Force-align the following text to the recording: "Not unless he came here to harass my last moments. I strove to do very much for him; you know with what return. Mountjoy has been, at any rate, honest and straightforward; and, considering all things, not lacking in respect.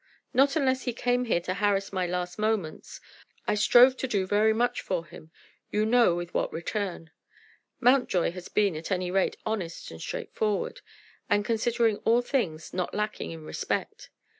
"Not 0.33 0.55
unless 0.55 0.85
he 0.85 0.93
came 0.93 1.25
here 1.25 1.41
to 1.41 1.53
harass 1.53 1.93
my 1.93 2.07
last 2.07 2.39
moments. 2.39 2.99
I 3.47 3.53
strove 3.53 3.95
to 3.97 4.07
do 4.07 4.25
very 4.25 4.51
much 4.51 4.81
for 4.81 5.05
him; 5.05 5.29
you 5.69 5.85
know 5.85 6.15
with 6.15 6.33
what 6.33 6.51
return. 6.51 7.11
Mountjoy 7.79 8.31
has 8.31 8.49
been, 8.49 8.75
at 8.75 8.89
any 8.89 9.11
rate, 9.11 9.37
honest 9.45 9.91
and 9.91 10.01
straightforward; 10.01 10.81
and, 11.29 11.45
considering 11.45 11.97
all 11.97 12.23
things, 12.23 12.73
not 12.73 12.95
lacking 12.95 13.29
in 13.29 13.45
respect. 13.45 14.09